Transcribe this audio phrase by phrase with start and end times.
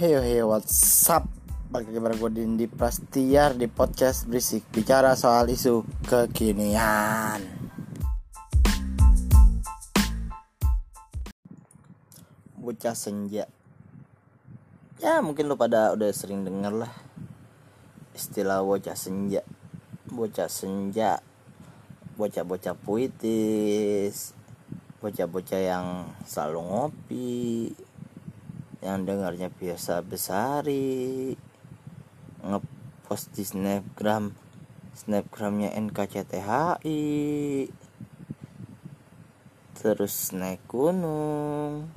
[0.00, 1.28] Heyo heyo what's up?
[1.68, 7.44] Balik lagi bareng gue Dindi Prastiar di podcast Berisik Bicara soal isu kekinian.
[12.56, 13.44] Bocah senja.
[15.04, 16.92] Ya mungkin lo pada udah sering denger lah
[18.16, 19.44] Istilah bocah senja.
[20.08, 21.20] Bocah senja
[22.16, 24.32] Bocah-bocah puitis
[25.04, 27.76] Bocah-bocah yang selalu ngopi
[28.80, 31.36] yang dengarnya biasa besari.
[32.40, 34.32] Ngepost di snapgram.
[34.90, 37.00] Snapgramnya NKCTHI
[39.80, 41.88] terus naik gunung.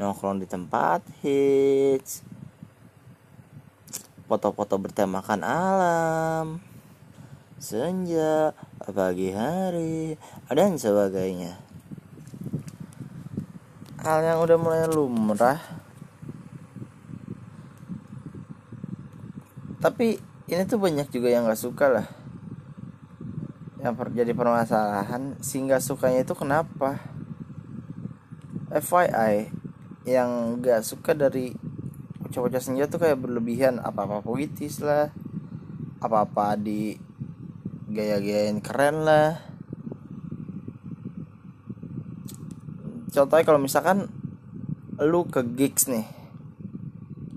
[0.00, 2.24] Nongkrong di tempat hits.
[4.24, 6.46] Foto-foto bertemakan alam.
[7.60, 10.16] Senja pagi hari.
[10.48, 11.69] Dan sebagainya
[14.00, 15.60] hal yang udah mulai lumrah.
[19.80, 20.16] Tapi
[20.48, 22.06] ini tuh banyak juga yang gak suka lah.
[23.80, 27.00] Yang jadi permasalahan sehingga sukanya itu kenapa?
[28.72, 29.52] FYI
[30.08, 31.52] yang gak suka dari
[32.24, 35.10] bocah-bocah senja tuh kayak berlebihan apa-apa puitis lah
[36.00, 36.94] apa-apa di
[37.90, 39.49] gaya-gayain keren lah
[43.10, 44.06] contohnya kalau misalkan
[45.00, 46.04] lu ke gigs nih.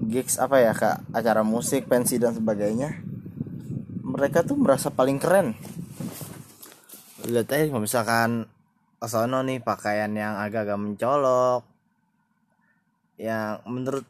[0.03, 1.07] Gigs apa ya kak?
[1.15, 2.99] Acara musik pensi dan sebagainya.
[4.03, 5.55] Mereka tuh merasa paling keren.
[7.23, 8.30] Lihat aja kalau misalkan
[8.99, 11.63] Osono nih pakaian yang agak-agak mencolok.
[13.15, 14.05] Yang menurut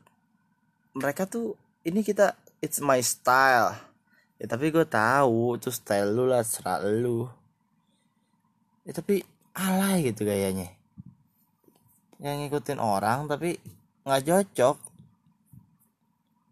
[0.98, 1.54] mereka tuh
[1.86, 3.78] ini kita it's my style.
[4.42, 7.30] Ya tapi gue tahu itu style lu lah serat lu.
[8.82, 9.22] Ya tapi
[9.54, 10.83] alay gitu gayanya
[12.24, 13.60] yang ngikutin orang tapi
[14.08, 14.78] nggak cocok.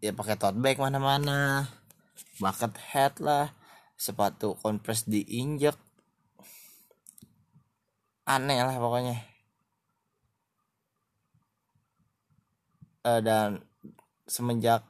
[0.04, 1.66] Ya pakai tote bag mana-mana
[2.36, 3.48] bucket hat lah
[3.96, 5.74] sepatu kompres diinjek.
[8.28, 9.16] Aneh lah pokoknya.
[13.02, 13.58] Uh, dan
[14.30, 14.86] semenjak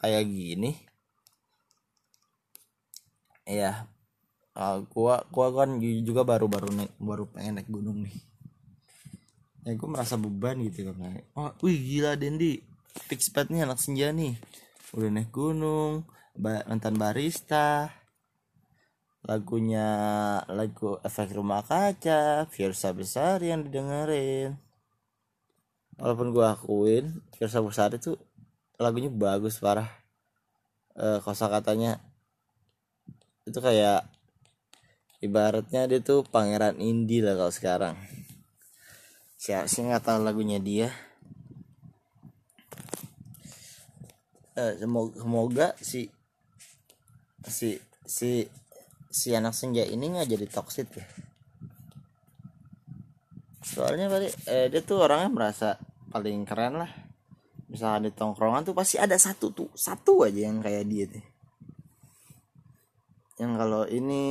[0.00, 0.80] kayak gini
[3.44, 3.84] ya
[4.56, 8.16] uh, gua gua kan juga baru baru naik baru pengen naik gunung nih
[9.64, 12.60] ya gue merasa beban gitu kan oh wih gila Dendi.
[12.94, 14.38] Fix nih anak senja nih.
[14.94, 16.06] Udah naik gunung
[16.38, 17.90] mantan barista.
[19.24, 19.88] Lagunya
[20.46, 24.54] lagu efek rumah kaca Fiersa besar yang didengerin.
[25.98, 27.04] Walaupun gue akuin
[27.34, 28.14] Fiersa besar itu
[28.78, 29.90] lagunya bagus parah.
[30.94, 31.98] E, kosa katanya
[33.42, 34.06] itu kayak
[35.18, 37.96] ibaratnya dia tuh pangeran indie lah kalau sekarang
[39.44, 40.88] saya sih nggak tahu lagunya dia.
[44.56, 46.08] Eh, semoga, semoga si
[47.44, 47.76] si
[48.08, 48.48] si
[49.12, 51.04] si anak senja ini nggak jadi toxic ya.
[53.60, 55.76] Soalnya tadi eh, dia tuh orangnya merasa
[56.08, 56.92] paling keren lah.
[57.68, 61.24] Misalnya di tongkrongan tuh pasti ada satu tuh satu aja yang kayak dia tuh.
[63.44, 64.24] Yang kalau ini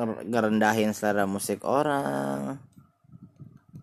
[0.00, 2.69] ngerendahin selera musik orang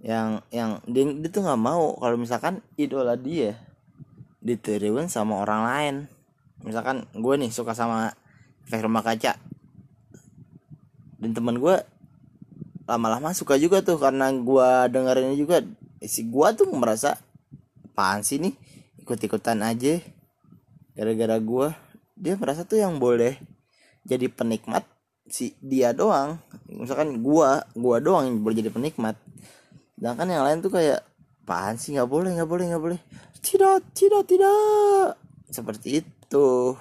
[0.08, 3.60] yang yang dia, dia tuh nggak mau kalau misalkan idola dia
[4.40, 5.96] ditiruin sama orang lain.
[6.64, 8.16] Misalkan gue nih suka sama
[8.64, 9.36] efek rumah kaca.
[11.20, 11.84] Dan teman gue
[12.88, 15.60] lama-lama suka juga tuh karena gue dengerin juga.
[16.00, 17.20] Si gue tuh merasa
[17.92, 18.56] apaan sih nih?
[19.04, 20.00] Ikut-ikutan aja.
[20.96, 21.68] Gara-gara gue
[22.16, 23.36] dia merasa tuh yang boleh
[24.08, 24.88] jadi penikmat
[25.28, 26.40] si dia doang.
[26.72, 29.20] Misalkan gue gue doang yang boleh jadi penikmat
[29.98, 31.02] sedangkan yang lain tuh kayak
[31.48, 31.98] apaan sih?
[31.98, 33.00] Nggak boleh nggak boleh nggak boleh.
[33.42, 35.16] Tidak tidak tidak.
[35.50, 36.76] Seperti itu.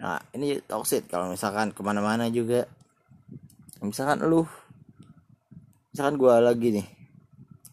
[0.00, 2.64] Nah ini toxic kalau misalkan ke mana-mana juga.
[3.84, 4.44] Misalkan lu
[5.92, 6.86] misalkan gue lagi nih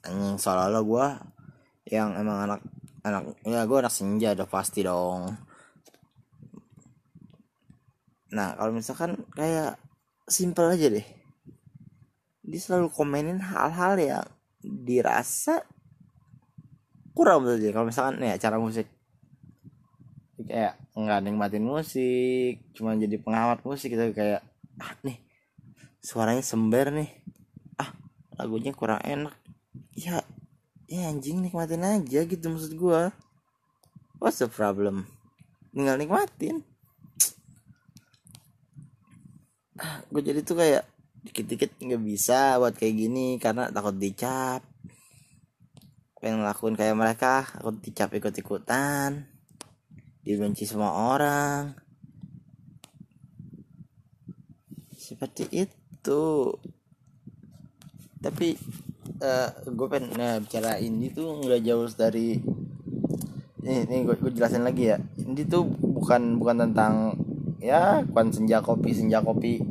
[0.08, 1.08] yang seolah-olah gue
[1.92, 2.62] yang emang anak
[3.04, 5.32] anak ya gue anak senja udah pasti dong.
[8.36, 9.80] Nah kalau misalkan kayak
[10.28, 11.08] simple aja deh.
[12.48, 14.28] Dia selalu komenin hal-hal yang
[14.88, 15.68] dirasa
[17.12, 18.88] kurang betul kalau misalkan nih acara musik.
[20.38, 24.14] Kayak nggak nikmatin musik cuma jadi pengamat musik gitu.
[24.16, 24.46] Kayak
[24.80, 25.18] ah nih
[26.00, 27.10] suaranya sember nih.
[27.76, 27.92] Ah
[28.40, 29.36] lagunya kurang enak.
[29.98, 30.22] Ya
[30.88, 33.12] ya anjing nikmatin aja gitu maksud gua.
[34.22, 35.10] What's the problem?
[35.74, 36.62] Tinggal nikmatin.
[39.78, 40.86] Ah gue jadi tuh kayak
[41.22, 44.64] dikit-dikit nggak bisa buat kayak gini karena takut dicap
[46.18, 47.46] pengen ngelakuin kayak mereka.
[47.62, 49.38] Aku dicap ikut ikutan
[50.28, 51.72] dibenci semua orang.
[54.92, 56.52] Seperti itu.
[58.20, 58.60] Tapi
[59.24, 62.36] uh, gue pengen nah, bicara ini tuh nggak jauh dari
[63.64, 65.00] ini, ini gue, gue jelasin lagi ya.
[65.00, 67.16] Ini tuh bukan bukan tentang
[67.64, 69.64] ya bukan senja kopi senja kopi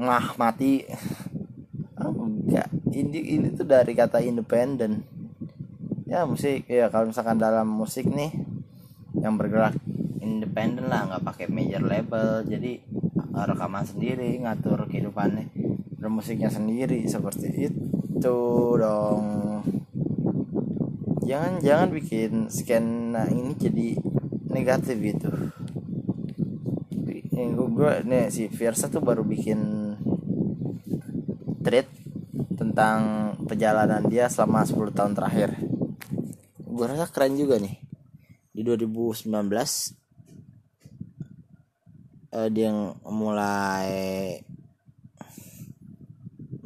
[0.00, 0.80] ngah mati.
[2.00, 2.72] Enggak.
[2.88, 5.13] Ini ini tuh dari kata independen
[6.04, 6.68] ya musik.
[6.68, 8.32] Ya kalau misalkan dalam musik nih
[9.18, 9.76] yang bergerak
[10.20, 12.44] independen lah nggak pakai major label.
[12.44, 12.80] Jadi
[13.34, 15.50] rekaman sendiri ngatur kehidupannya
[15.98, 18.38] bermusiknya sendiri seperti itu
[18.76, 19.24] dong.
[21.24, 23.96] Jangan jangan bikin skena ini jadi
[24.52, 25.32] negatif gitu.
[27.34, 29.58] Ini gue nih si Fiersa tuh baru bikin
[31.64, 31.88] thread
[32.54, 35.56] tentang perjalanan dia selama 10 tahun terakhir
[36.74, 37.78] gue rasa keren juga nih.
[38.50, 39.30] Di 2019
[42.34, 43.90] uh, dia yang mulai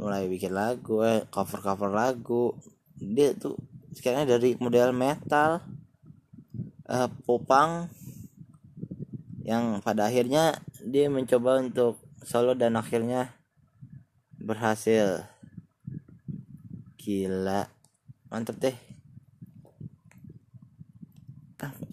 [0.00, 2.56] mulai bikin lagu eh, cover cover lagu.
[2.96, 3.60] Dia tuh
[3.92, 5.60] sekarang dari model metal
[6.88, 7.92] uh, popang
[9.44, 13.36] yang pada akhirnya dia mencoba untuk solo dan akhirnya
[14.40, 15.28] berhasil.
[16.96, 17.68] Gila
[18.28, 18.87] mantep deh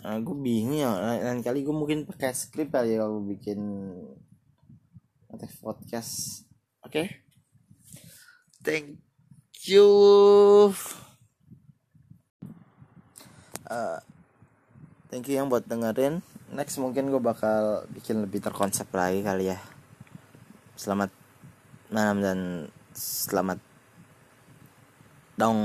[0.06, 0.94] nah, gue bingung ya.
[1.26, 3.58] Lain kali gue mungkin pakai skrip kali ya kalau bikin
[5.66, 6.46] podcast.
[6.86, 6.92] Oke?
[6.94, 7.08] Okay?
[8.66, 8.98] thank
[9.66, 9.90] you.
[13.66, 13.98] Uh,
[15.10, 16.22] thank you yang buat dengerin.
[16.54, 19.58] Next mungkin gue bakal bikin lebih terkonsep lagi kali ya.
[20.78, 21.10] Selamat
[21.90, 22.40] malam dan
[22.94, 23.62] selamat
[25.36, 25.60] dong